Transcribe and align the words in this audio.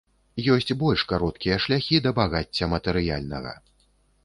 Ёсць 0.53 0.73
больш 0.83 1.03
кароткія 1.11 1.59
шляхі 1.67 2.01
да 2.07 2.15
багацця 2.21 2.73
матэрыяльнага. 2.75 3.57